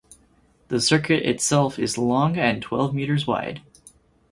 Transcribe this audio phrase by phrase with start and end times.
[0.69, 3.61] The circuit itself is long and twelve meters wide.